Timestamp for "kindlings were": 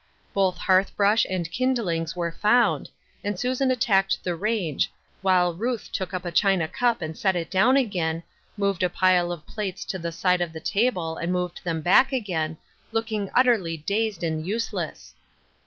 1.51-2.31